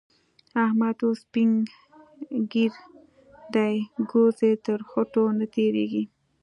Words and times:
احمد 0.65 0.97
اوس 1.05 1.19
سپين 1.25 1.51
ږير 2.51 2.73
دی؛ 3.53 3.73
ګوز 4.11 4.37
يې 4.47 4.51
تر 4.65 4.79
خوټو 4.89 5.23
نه 5.39 5.45
تېرېږي. 5.55 6.03